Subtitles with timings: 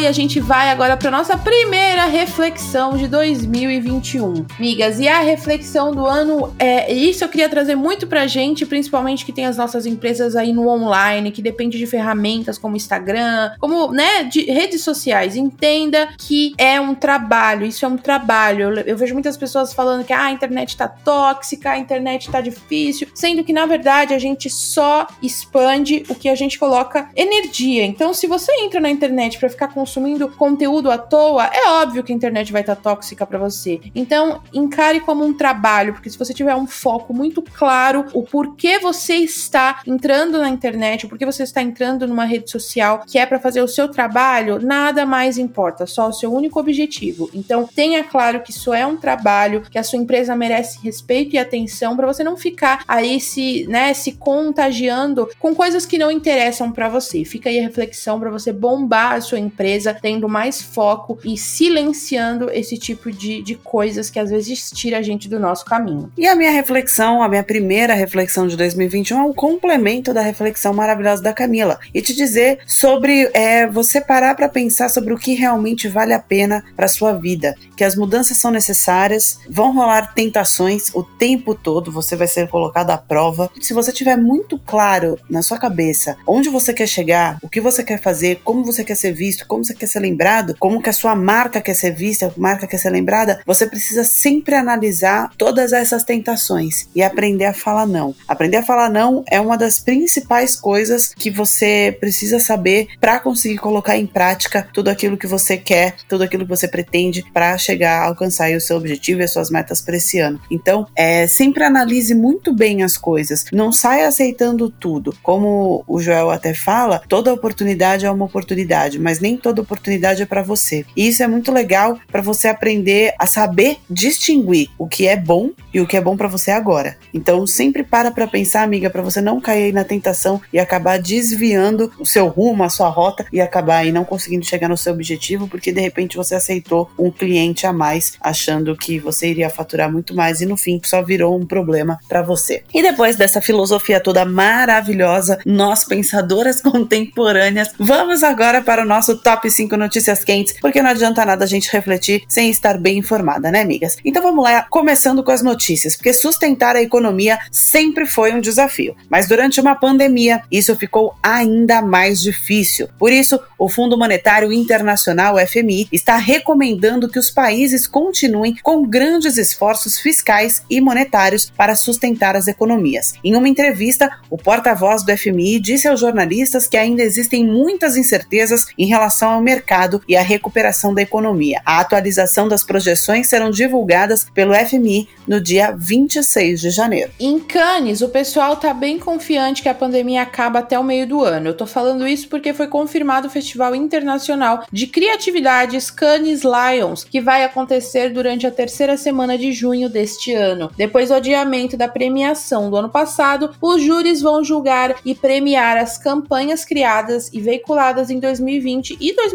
[0.00, 4.46] E a gente vai agora para nossa primeira reflexão de 2021.
[4.58, 9.26] Migas, e a reflexão do ano é isso eu queria trazer muito pra gente, principalmente
[9.26, 13.92] que tem as nossas empresas aí no online, que depende de ferramentas como Instagram, como,
[13.92, 15.36] né, de redes sociais.
[15.36, 18.70] Entenda que é um trabalho, isso é um trabalho.
[18.70, 22.40] Eu, eu vejo muitas pessoas falando que ah, a internet tá tóxica, a internet tá
[22.40, 27.84] difícil, sendo que na verdade a gente só expande o que a gente coloca energia.
[27.84, 29.89] Então, se você entra na internet para ficar consumindo
[30.36, 33.80] conteúdo à toa, é óbvio que a internet vai estar tá tóxica para você.
[33.94, 38.78] Então, encare como um trabalho, porque se você tiver um foco muito claro, o porquê
[38.78, 43.26] você está entrando na internet, o porquê você está entrando numa rede social que é
[43.26, 47.30] para fazer o seu trabalho, nada mais importa, só o seu único objetivo.
[47.34, 51.38] Então, tenha claro que isso é um trabalho, que a sua empresa merece respeito e
[51.38, 56.70] atenção para você não ficar aí se, né, se contagiando com coisas que não interessam
[56.72, 57.24] para você.
[57.24, 62.50] Fica aí a reflexão para você bombar a sua empresa, tendo mais foco e silenciando
[62.50, 66.12] esse tipo de, de coisas que às vezes tira a gente do nosso caminho.
[66.16, 70.72] E a minha reflexão, a minha primeira reflexão de 2021 é um complemento da reflexão
[70.72, 75.34] maravilhosa da Camila e te dizer sobre é, você parar para pensar sobre o que
[75.34, 80.90] realmente vale a pena para sua vida, que as mudanças são necessárias, vão rolar tentações
[80.94, 83.50] o tempo todo, você vai ser colocado à prova.
[83.60, 87.82] Se você tiver muito claro na sua cabeça onde você quer chegar, o que você
[87.82, 90.92] quer fazer, como você quer ser visto, como você quer ser lembrado, como que a
[90.92, 96.02] sua marca quer ser vista, marca quer ser lembrada, você precisa sempre analisar todas essas
[96.02, 98.14] tentações e aprender a falar não.
[98.26, 103.58] Aprender a falar não é uma das principais coisas que você precisa saber para conseguir
[103.58, 108.02] colocar em prática tudo aquilo que você quer, tudo aquilo que você pretende para chegar
[108.02, 110.40] a alcançar o seu objetivo e as suas metas para esse ano.
[110.50, 115.14] Então, é, sempre analise muito bem as coisas, não saia aceitando tudo.
[115.22, 120.26] Como o Joel até fala, toda oportunidade é uma oportunidade, mas nem toda oportunidade é
[120.26, 120.84] para você.
[120.96, 125.50] E isso é muito legal para você aprender a saber distinguir o que é bom
[125.72, 126.96] e o que é bom para você agora.
[127.12, 131.92] Então, sempre para para pensar, amiga, para você não cair na tentação e acabar desviando
[131.98, 135.46] o seu rumo, a sua rota e acabar aí não conseguindo chegar no seu objetivo,
[135.46, 140.14] porque de repente você aceitou um cliente a mais, achando que você iria faturar muito
[140.14, 142.62] mais e no fim só virou um problema para você.
[142.72, 149.16] E depois dessa filosofia toda maravilhosa, nós pensadoras contemporâneas, vamos agora para o nosso nosso
[149.16, 153.50] top 5 notícias quentes, porque não adianta nada a gente refletir sem estar bem informada,
[153.50, 153.96] né, amigas?
[154.04, 158.96] Então vamos lá, começando com as notícias, porque sustentar a economia sempre foi um desafio,
[159.08, 162.88] mas durante uma pandemia isso ficou ainda mais difícil.
[162.98, 169.36] Por isso, o Fundo Monetário Internacional, FMI, está recomendando que os países continuem com grandes
[169.36, 173.14] esforços fiscais e monetários para sustentar as economias.
[173.22, 178.66] Em uma entrevista, o porta-voz do FMI disse aos jornalistas que ainda existem muitas incertezas
[178.78, 181.60] em relação ao mercado e à recuperação da economia.
[181.64, 187.10] A atualização das projeções serão divulgadas pelo FMI no dia 26 de janeiro.
[187.18, 191.24] Em Cannes, o pessoal está bem confiante que a pandemia acaba até o meio do
[191.24, 191.48] ano.
[191.48, 197.20] Eu tô falando isso porque foi confirmado o Festival Internacional de Criatividades Cannes Lions, que
[197.20, 200.70] vai acontecer durante a terceira semana de junho deste ano.
[200.76, 205.98] Depois do adiamento da premiação do ano passado, os júris vão julgar e premiar as
[205.98, 209.29] campanhas criadas e veiculadas em 2020 2020 e 2021.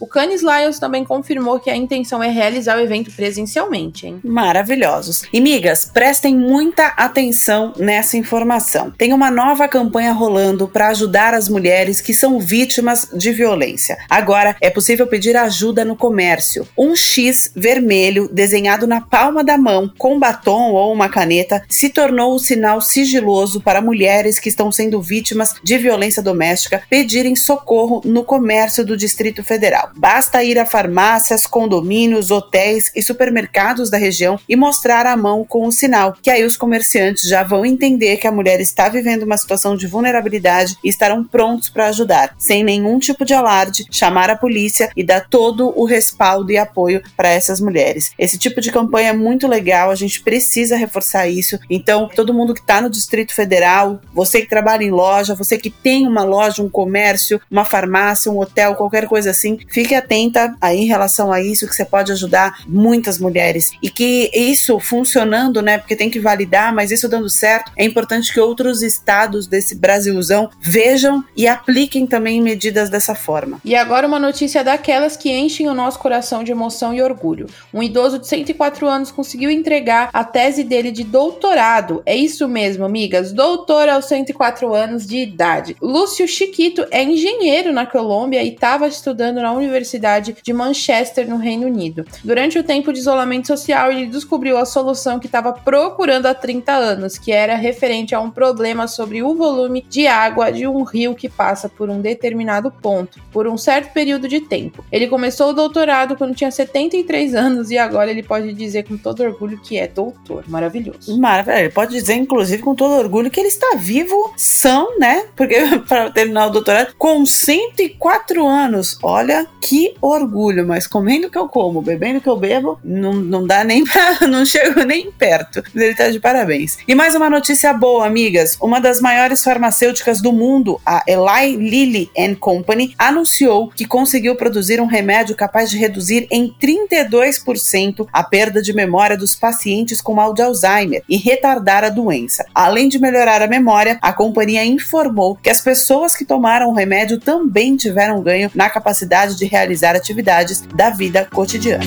[0.00, 4.20] O Cannes Lions também confirmou que a intenção é realizar o evento presencialmente, hein?
[4.22, 5.24] Maravilhosos.
[5.32, 8.90] E migas, prestem muita atenção nessa informação.
[8.90, 13.98] Tem uma nova campanha rolando para ajudar as mulheres que são vítimas de violência.
[14.08, 16.66] Agora é possível pedir ajuda no comércio.
[16.76, 22.34] Um X vermelho desenhado na palma da mão com batom ou uma caneta se tornou
[22.34, 28.24] o sinal sigiloso para mulheres que estão sendo vítimas de violência doméstica pedirem socorro no
[28.24, 29.90] comércio do Distrito Federal.
[29.94, 35.66] Basta ir a farmácias, condomínios, hotéis e supermercados da região e mostrar a mão com
[35.66, 39.36] o sinal, que aí os comerciantes já vão entender que a mulher está vivendo uma
[39.36, 44.36] situação de vulnerabilidade e estarão prontos para ajudar, sem nenhum tipo de alarde, chamar a
[44.36, 48.12] polícia e dar todo o respaldo e apoio para essas mulheres.
[48.18, 51.58] Esse tipo de campanha é muito legal, a gente precisa reforçar isso.
[51.68, 55.68] Então, todo mundo que está no Distrito Federal, você que trabalha em loja, você que
[55.68, 60.78] tem uma loja, um comércio, uma farmácia, um hotel, qualquer coisa assim, fique atenta aí
[60.80, 63.72] em relação a isso, que você pode ajudar muitas mulheres.
[63.82, 65.78] E que isso funcionando, né?
[65.78, 70.50] Porque tem que validar, mas isso dando certo, é importante que outros estados desse Brasilzão
[70.60, 73.60] vejam e apliquem também medidas dessa forma.
[73.64, 77.46] E agora uma notícia daquelas que enchem o nosso coração de emoção e orgulho.
[77.72, 82.02] Um idoso de 104 anos conseguiu entregar a tese dele de doutorado.
[82.06, 85.76] É isso mesmo, amigas, doutor aos 104 anos de idade.
[85.80, 91.66] Lúcio Chiquito é engenheiro na Colômbia e estava estudando na Universidade de Manchester, no Reino
[91.66, 92.04] Unido.
[92.22, 96.72] Durante o tempo de isolamento social, ele descobriu a solução que estava procurando há 30
[96.72, 101.14] anos, que era referente a um problema sobre o volume de água de um rio
[101.14, 104.84] que passa por um determinado ponto, por um certo período de tempo.
[104.90, 109.22] Ele começou o doutorado quando tinha 73 anos e agora ele pode dizer com todo
[109.22, 110.44] orgulho que é doutor.
[110.48, 111.18] Maravilhoso.
[111.18, 111.60] Maravilha.
[111.60, 115.26] Ele pode dizer, inclusive, com todo orgulho que ele está vivo, são, né?
[115.36, 115.56] Porque
[115.88, 118.73] para terminar o doutorado com 104 anos.
[119.02, 123.64] Olha que orgulho, mas comendo que eu como, bebendo que eu bebo, não, não dá
[123.64, 124.26] nem pra.
[124.26, 125.62] não chego nem perto.
[125.74, 126.78] Ele tá de parabéns.
[126.86, 128.56] E mais uma notícia boa, amigas.
[128.60, 134.86] Uma das maiores farmacêuticas do mundo, a Eli Lilly Company, anunciou que conseguiu produzir um
[134.86, 140.42] remédio capaz de reduzir em 32% a perda de memória dos pacientes com mal de
[140.42, 142.44] Alzheimer e retardar a doença.
[142.54, 147.18] Além de melhorar a memória, a companhia informou que as pessoas que tomaram o remédio
[147.18, 151.84] também tiveram ganho na capacidade de realizar atividades da vida cotidiana.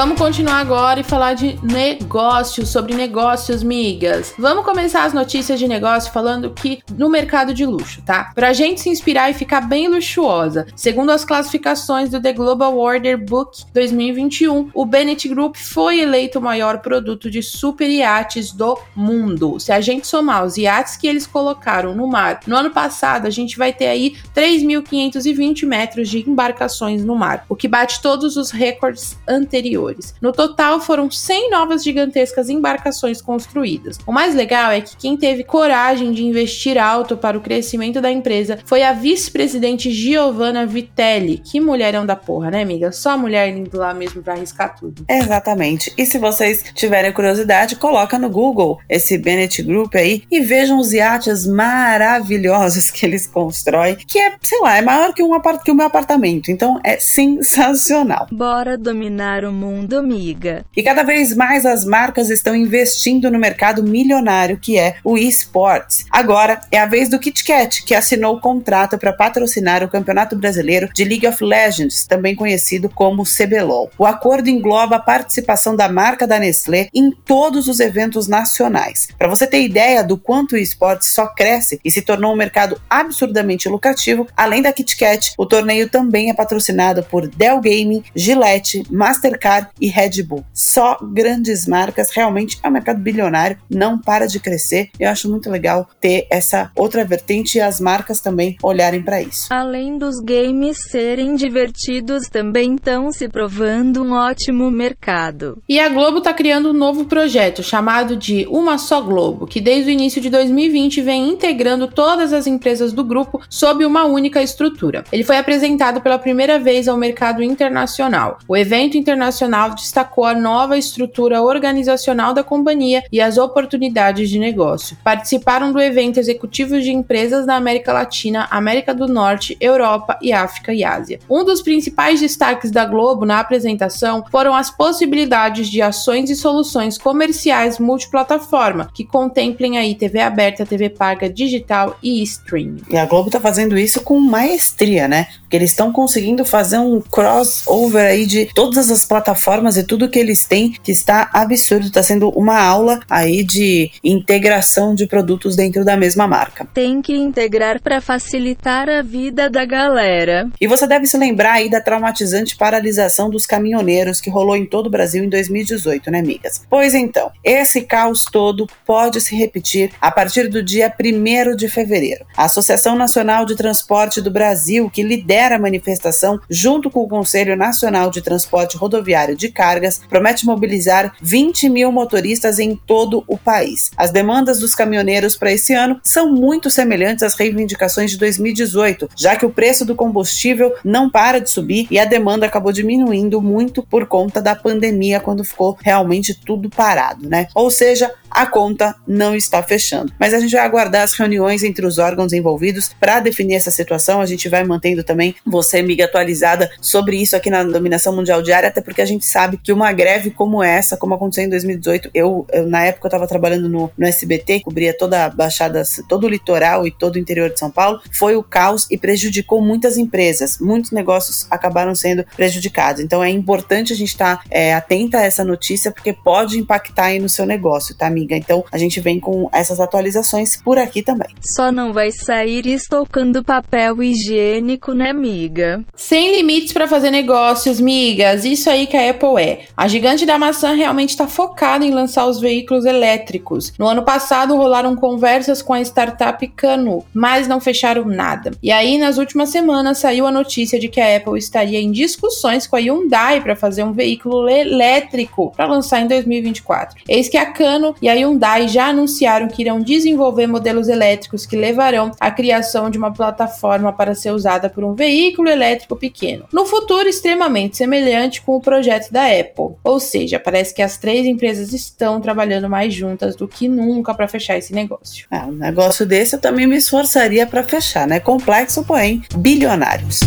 [0.00, 4.32] Vamos continuar agora e falar de negócios, sobre negócios, migas.
[4.38, 8.32] Vamos começar as notícias de negócio falando que no mercado de luxo, tá?
[8.34, 10.66] Pra gente se inspirar e ficar bem luxuosa.
[10.74, 16.42] Segundo as classificações do The Global Order Book 2021, o Bennett Group foi eleito o
[16.42, 19.60] maior produto de super iates do mundo.
[19.60, 23.30] Se a gente somar os iates que eles colocaram no mar no ano passado, a
[23.30, 28.50] gente vai ter aí 3.520 metros de embarcações no mar, o que bate todos os
[28.50, 30.14] recordes anteriores anteriores.
[30.20, 33.98] No total, foram 100 novas gigantescas embarcações construídas.
[34.06, 38.10] O mais legal é que quem teve coragem de investir alto para o crescimento da
[38.10, 41.38] empresa foi a vice-presidente Giovanna Vitelli.
[41.38, 42.92] Que mulherão da porra, né, amiga?
[42.92, 45.04] Só mulher indo lá mesmo para arriscar tudo.
[45.08, 45.92] Exatamente.
[45.96, 50.92] E se vocês tiverem curiosidade, coloca no Google esse Bennett Group aí e vejam os
[50.92, 55.70] iates maravilhosos que eles constroem, que é, sei lá, é maior que um, apart que
[55.70, 56.50] o meu apartamento.
[56.50, 58.26] Então é sensacional.
[58.30, 60.64] Bora dominar o mundo mundo, amiga.
[60.76, 66.04] E cada vez mais as marcas estão investindo no mercado milionário que é o esportes.
[66.10, 70.90] Agora é a vez do KitKat, que assinou o contrato para patrocinar o Campeonato Brasileiro
[70.92, 73.90] de League of Legends, também conhecido como CBLOL.
[73.96, 79.08] O acordo engloba a participação da marca da Nestlé em todos os eventos nacionais.
[79.16, 82.80] Para você ter ideia do quanto o esporte só cresce e se tornou um mercado
[82.88, 89.59] absurdamente lucrativo, além da KitKat, o torneio também é patrocinado por Dell Gaming, Gillette, Mastercard
[89.80, 90.44] e Red Bull.
[90.54, 94.90] Só grandes marcas, realmente é um mercado bilionário, não para de crescer.
[94.98, 99.46] Eu acho muito legal ter essa outra vertente e as marcas também olharem para isso.
[99.50, 105.62] Além dos games serem divertidos, também estão se provando um ótimo mercado.
[105.68, 109.90] E a Globo está criando um novo projeto chamado de Uma Só Globo, que desde
[109.90, 115.04] o início de 2020 vem integrando todas as empresas do grupo sob uma única estrutura.
[115.12, 118.38] Ele foi apresentado pela primeira vez ao mercado internacional.
[118.46, 124.38] O evento internacional Internacional destacou a nova estrutura organizacional da companhia e as oportunidades de
[124.38, 124.96] negócio.
[125.02, 130.72] Participaram do evento executivos de empresas da América Latina, América do Norte, Europa e África
[130.72, 131.18] e Ásia.
[131.28, 136.96] Um dos principais destaques da Globo na apresentação foram as possibilidades de ações e soluções
[136.96, 142.82] comerciais multiplataforma, que contemplem aí TV aberta, TV paga, digital e streaming.
[142.88, 145.26] E a Globo está fazendo isso com maestria, né?
[145.40, 150.08] Porque eles estão conseguindo fazer um crossover aí de todas as plataformas plataformas e tudo
[150.08, 155.56] que eles têm que está absurdo, está sendo uma aula aí de integração de produtos
[155.56, 156.68] dentro da mesma marca.
[156.74, 160.48] Tem que integrar para facilitar a vida da galera.
[160.60, 164.86] E você deve se lembrar aí da traumatizante paralisação dos caminhoneiros que rolou em todo
[164.88, 166.62] o Brasil em 2018, né, amigas?
[166.68, 172.26] Pois então, esse caos todo pode se repetir a partir do dia 1 de fevereiro.
[172.36, 177.56] A Associação Nacional de Transporte do Brasil, que lidera a manifestação, junto com o Conselho
[177.56, 183.90] Nacional de Transporte Rodoviário de Cargas, promete mobilizar 20 mil motoristas em todo o país.
[183.96, 189.36] As demandas dos caminhoneiros para esse ano são muito semelhantes às reivindicações de 2018, já
[189.36, 193.82] que o preço do combustível não para de subir e a demanda acabou diminuindo muito
[193.82, 197.48] por conta da pandemia, quando ficou realmente tudo parado, né?
[197.54, 200.12] Ou seja, a conta não está fechando.
[200.18, 204.20] Mas a gente vai aguardar as reuniões entre os órgãos envolvidos para definir essa situação.
[204.20, 208.68] A gente vai mantendo também você, amiga, atualizada sobre isso aqui na Dominação Mundial Diária,
[208.68, 212.46] até porque a gente sabe que uma greve como essa, como aconteceu em 2018, eu,
[212.52, 216.28] eu na época eu estava trabalhando no, no SBT, cobria toda a Baixada, todo o
[216.28, 220.58] litoral e todo o interior de São Paulo, foi o caos e prejudicou muitas empresas.
[220.58, 223.02] Muitos negócios acabaram sendo prejudicados.
[223.02, 227.06] Então é importante a gente estar tá, é, atenta a essa notícia, porque pode impactar
[227.06, 228.19] aí no seu negócio, tá, amiga?
[228.30, 231.28] Então a gente vem com essas atualizações por aqui também.
[231.40, 235.84] Só não vai sair estocando papel higiênico, né, amiga?
[235.94, 238.44] Sem limites para fazer negócios, migas.
[238.44, 239.60] Isso aí que a Apple é.
[239.76, 243.72] A gigante da maçã realmente está focada em lançar os veículos elétricos.
[243.78, 248.52] No ano passado rolaram conversas com a startup Cano, mas não fecharam nada.
[248.62, 252.66] E aí nas últimas semanas saiu a notícia de que a Apple estaria em discussões
[252.66, 257.00] com a Hyundai para fazer um veículo elétrico para lançar em 2024.
[257.08, 261.56] Eis que a Cano e a Hyundai já anunciaram que irão desenvolver modelos elétricos que
[261.56, 266.44] levarão à criação de uma plataforma para ser usada por um veículo elétrico pequeno.
[266.52, 269.76] No futuro, extremamente semelhante com o projeto da Apple.
[269.84, 274.28] Ou seja, parece que as três empresas estão trabalhando mais juntas do que nunca para
[274.28, 275.26] fechar esse negócio.
[275.30, 278.20] É, um negócio desse eu também me esforçaria para fechar, né?
[278.20, 280.20] Complexo, porém bilionários.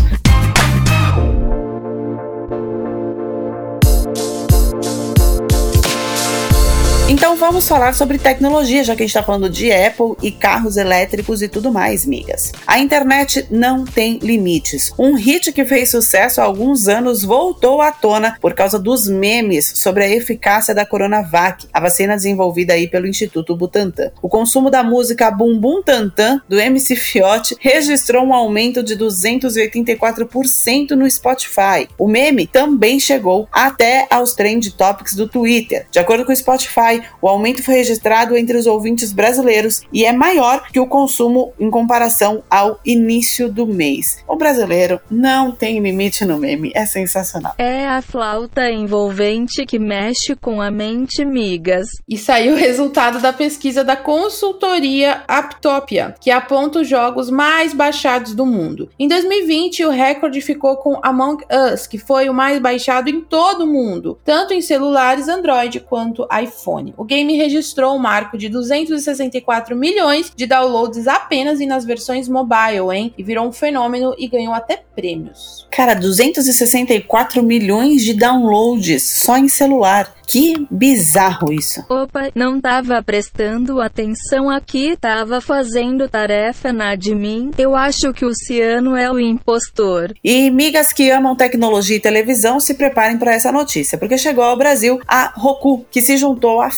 [7.43, 11.41] Vamos falar sobre tecnologia, já que a gente está falando de Apple e carros elétricos
[11.41, 12.53] e tudo mais, migas.
[12.65, 14.93] A internet não tem limites.
[14.97, 19.73] Um hit que fez sucesso há alguns anos voltou à tona por causa dos memes
[19.75, 24.11] sobre a eficácia da Coronavac, a vacina desenvolvida aí pelo Instituto Butantan.
[24.21, 30.91] O consumo da música Bum Bum Tantan do MC Fiote registrou um aumento de 284%
[30.91, 31.89] no Spotify.
[31.97, 35.85] O meme também chegou até aos trend topics do Twitter.
[35.91, 40.13] De acordo com o Spotify, o aumento foi registrado entre os ouvintes brasileiros e é
[40.13, 44.23] maior que o consumo em comparação ao início do mês.
[44.27, 47.53] O brasileiro não tem limite no meme, é sensacional.
[47.57, 51.87] É a flauta envolvente que mexe com a mente, migas.
[52.07, 58.33] E saiu o resultado da pesquisa da consultoria Aptopia, que aponta os jogos mais baixados
[58.33, 58.89] do mundo.
[58.99, 63.63] Em 2020, o recorde ficou com Among Us, que foi o mais baixado em todo
[63.63, 66.93] o mundo, tanto em celulares Android quanto iPhone.
[66.97, 72.93] O game registrou um marco de 264 milhões de downloads apenas e nas versões mobile,
[72.93, 73.13] hein?
[73.17, 75.67] E virou um fenômeno e ganhou até prêmios.
[75.71, 80.13] Cara, 264 milhões de downloads só em celular.
[80.27, 81.81] Que bizarro isso.
[81.89, 87.51] Opa, não tava prestando atenção aqui, tava fazendo tarefa na admin.
[87.57, 90.13] Eu acho que o Ciano é o impostor.
[90.23, 94.57] E migas que amam tecnologia e televisão, se preparem para essa notícia, porque chegou ao
[94.57, 96.71] Brasil a Roku, que se juntou a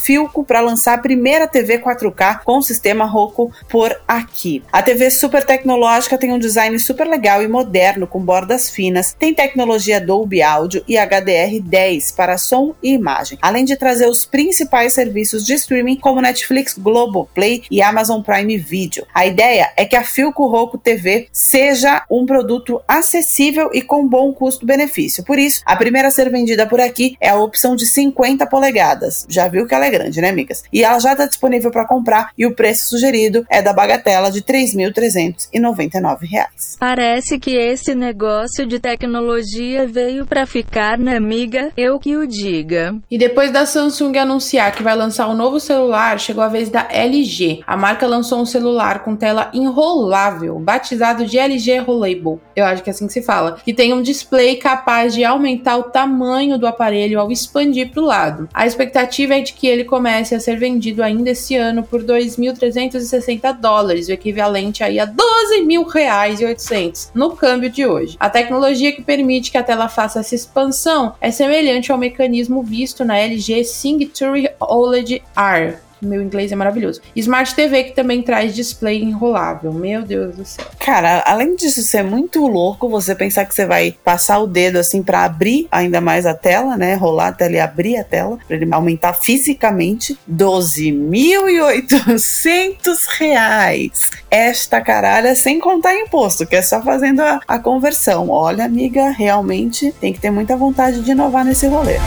[0.46, 4.64] Para lançar a primeira TV 4K com sistema Roku por aqui.
[4.72, 9.34] A TV super tecnológica tem um design super legal e moderno com bordas finas, tem
[9.34, 15.46] tecnologia Dolby Audio e HDR10 para som e imagem além de trazer os principais serviços
[15.46, 19.06] de streaming como Netflix, Globoplay e Amazon Prime Video.
[19.14, 24.34] A ideia é que a Filco Roku TV seja um produto acessível e com bom
[24.34, 25.24] custo-benefício.
[25.24, 29.26] Por isso, a primeira a ser vendida por aqui é a opção de 50 polegadas.
[29.30, 30.64] Já viu que ela é grande, né, amigas?
[30.72, 34.40] E ela já está disponível para comprar e o preço sugerido é da bagatela de
[34.40, 36.46] R$ 3.399.
[36.80, 41.72] Parece que esse negócio de tecnologia veio para ficar, né, amiga?
[41.76, 42.96] Eu que o diga.
[43.10, 46.88] E depois da Samsung anunciar que vai lançar um novo celular, chegou a vez da
[46.90, 47.64] LG.
[47.66, 52.40] A marca lançou um celular com tela enrolável, batizado de LG Rollable.
[52.56, 53.58] Eu acho que é assim que se fala.
[53.64, 58.06] Que tem um display capaz de aumentar o tamanho do aparelho ao expandir para o
[58.06, 58.50] lado.
[58.54, 63.60] A expectativa é de que ele comece a ser vendido ainda esse ano por 2.360
[63.60, 68.18] dólares, o equivalente aí a 12 mil reais e 800 no câmbio de hoje.
[68.20, 73.04] A tecnologia que permite que a tela faça essa expansão é semelhante ao mecanismo visto
[73.04, 77.00] na LG Signature OLED R, meu inglês é maravilhoso.
[77.16, 79.72] Smart TV que também traz display enrolável.
[79.74, 80.66] Meu Deus do céu.
[80.80, 85.02] Cara, além disso ser muito louco, você pensar que você vai passar o dedo assim
[85.02, 86.96] para abrir ainda mais a tela, né?
[86.96, 94.12] Rolar a tela e abrir a tela, para ele aumentar fisicamente 12.800 reais.
[94.30, 98.30] Esta caralha sem contar imposto, que é só fazendo a, a conversão.
[98.30, 101.98] Olha, amiga, realmente tem que ter muita vontade de inovar nesse rolê.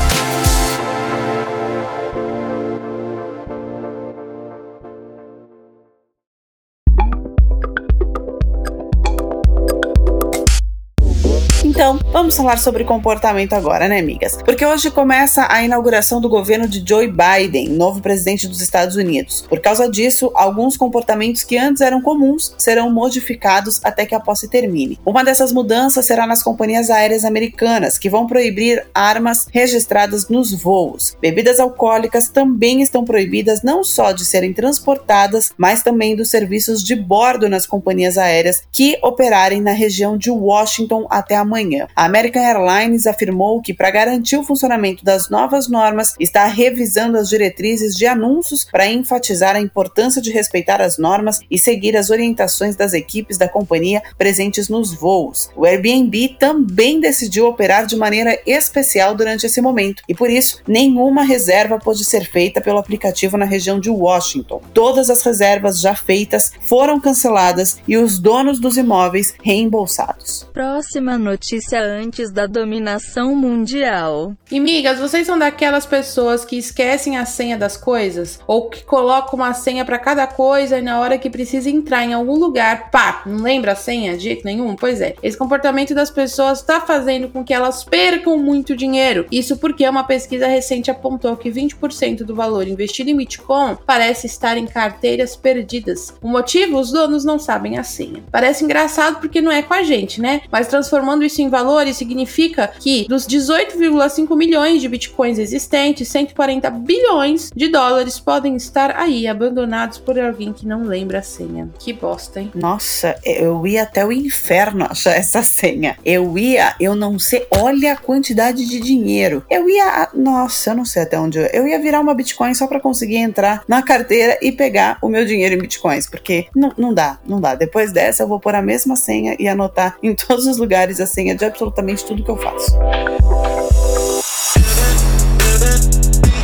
[12.18, 14.38] Vamos falar sobre comportamento agora, né, amigas?
[14.44, 19.44] Porque hoje começa a inauguração do governo de Joe Biden, novo presidente dos Estados Unidos.
[19.48, 24.48] Por causa disso, alguns comportamentos que antes eram comuns serão modificados até que a posse
[24.48, 24.98] termine.
[25.06, 31.16] Uma dessas mudanças será nas companhias aéreas americanas, que vão proibir armas registradas nos voos.
[31.20, 36.96] Bebidas alcoólicas também estão proibidas não só de serem transportadas, mas também dos serviços de
[36.96, 41.86] bordo nas companhias aéreas que operarem na região de Washington até amanhã manhã.
[41.94, 47.28] A American Airlines afirmou que, para garantir o funcionamento das novas normas, está revisando as
[47.28, 52.74] diretrizes de anúncios para enfatizar a importância de respeitar as normas e seguir as orientações
[52.76, 55.50] das equipes da companhia presentes nos voos.
[55.54, 61.22] O Airbnb também decidiu operar de maneira especial durante esse momento e, por isso, nenhuma
[61.24, 64.62] reserva pode ser feita pelo aplicativo na região de Washington.
[64.72, 70.48] Todas as reservas já feitas foram canceladas e os donos dos imóveis reembolsados.
[70.54, 74.36] Próxima notícia antes da dominação mundial.
[74.50, 78.38] E migas, vocês são daquelas pessoas que esquecem a senha das coisas?
[78.46, 82.12] Ou que colocam uma senha para cada coisa e na hora que precisa entrar em
[82.12, 84.76] algum lugar, pá, não lembra a senha de jeito nenhum?
[84.76, 89.26] Pois é, esse comportamento das pessoas está fazendo com que elas percam muito dinheiro.
[89.32, 94.56] Isso porque uma pesquisa recente apontou que 20% do valor investido em Bitcoin parece estar
[94.56, 96.14] em carteiras perdidas.
[96.22, 96.78] O motivo?
[96.78, 98.22] Os donos não sabem a senha.
[98.30, 100.42] Parece engraçado porque não é com a gente, né?
[100.50, 106.68] Mas transformando isso em em valores significa que dos 18,5 milhões de bitcoins existentes, 140
[106.70, 111.68] bilhões de dólares podem estar aí abandonados por alguém que não lembra a senha.
[111.78, 112.50] Que bosta, hein?
[112.54, 115.96] Nossa, eu ia até o inferno achar essa senha.
[116.04, 119.44] Eu ia, eu não sei, olha a quantidade de dinheiro.
[119.48, 122.66] Eu ia, nossa, eu não sei até onde eu, eu ia virar uma Bitcoin só
[122.66, 126.92] para conseguir entrar na carteira e pegar o meu dinheiro em Bitcoins, porque não, não
[126.92, 127.54] dá, não dá.
[127.54, 131.06] Depois dessa eu vou pôr a mesma senha e anotar em todos os lugares a
[131.06, 131.67] senha de absolutamente
[132.04, 132.72] tudo que eu faço.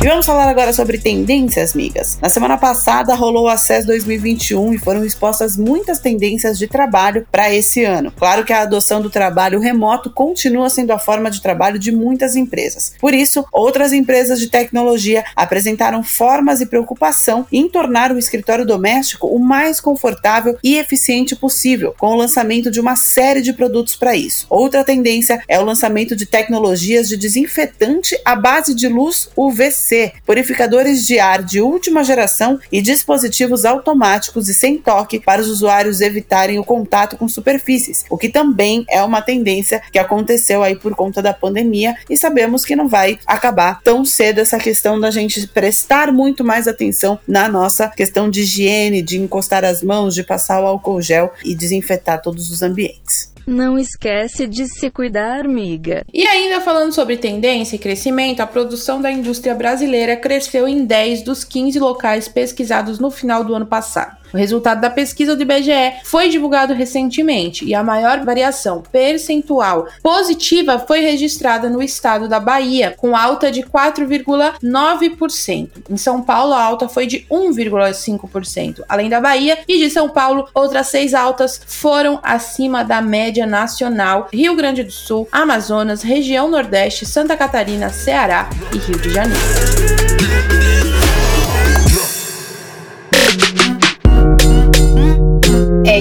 [0.05, 2.19] E vamos falar agora sobre tendências, migas.
[2.21, 7.51] Na semana passada rolou o Acesso 2021 e foram expostas muitas tendências de trabalho para
[7.51, 8.13] esse ano.
[8.15, 12.35] Claro que a adoção do trabalho remoto continua sendo a forma de trabalho de muitas
[12.35, 12.93] empresas.
[12.99, 19.25] Por isso, outras empresas de tecnologia apresentaram formas e preocupação em tornar o escritório doméstico
[19.25, 24.15] o mais confortável e eficiente possível, com o lançamento de uma série de produtos para
[24.15, 24.45] isso.
[24.51, 29.94] Outra tendência é o lançamento de tecnologias de desinfetante à base de luz UVC
[30.25, 36.01] purificadores de ar de última geração e dispositivos automáticos e sem toque para os usuários
[36.01, 40.95] evitarem o contato com superfícies, o que também é uma tendência que aconteceu aí por
[40.95, 45.47] conta da pandemia e sabemos que não vai acabar tão cedo essa questão da gente
[45.47, 50.61] prestar muito mais atenção na nossa questão de higiene, de encostar as mãos, de passar
[50.61, 53.34] o álcool gel e desinfetar todos os ambientes.
[53.45, 56.03] Não esquece de se cuidar, miga.
[56.13, 61.21] E ainda falando sobre tendência e crescimento, a produção da indústria brasileira cresceu em 10
[61.21, 64.17] dos 15 locais pesquisados no final do ano passado.
[64.35, 70.77] O resultado da pesquisa do IBGE foi divulgado recentemente e a maior variação percentual positiva
[70.77, 75.69] foi registrada no estado da Bahia, com alta de 4,9%.
[75.89, 78.83] Em São Paulo, a alta foi de 1,5%.
[78.89, 84.27] Além da Bahia e de São Paulo, outras seis altas foram acima da média nacional:
[84.33, 90.94] Rio Grande do Sul, Amazonas, região Nordeste, Santa Catarina, Ceará e Rio de Janeiro.